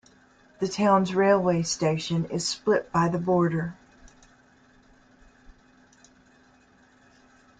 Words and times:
The 0.57 0.67
town's 0.67 1.13
railway 1.13 1.61
station 1.61 2.25
is 2.25 2.47
split 2.47 2.91
by 2.91 3.07
the 3.09 3.19
border. 3.19 3.75